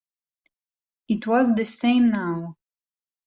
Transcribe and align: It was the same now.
It 1.09 1.27
was 1.27 1.53
the 1.55 1.63
same 1.63 2.09
now. 2.09 2.57